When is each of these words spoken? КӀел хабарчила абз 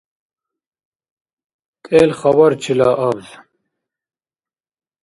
КӀел 1.85 2.11
хабарчила 2.19 2.89
абз 3.09 3.27